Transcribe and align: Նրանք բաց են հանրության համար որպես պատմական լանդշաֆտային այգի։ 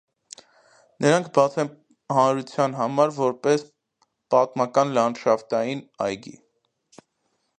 Նրանք 1.05 1.27
բաց 1.37 1.57
են 1.63 1.69
հանրության 2.19 2.73
համար 2.79 3.13
որպես 3.19 3.67
պատմական 4.35 4.97
լանդշաֆտային 4.97 5.83
այգի։ 6.07 6.35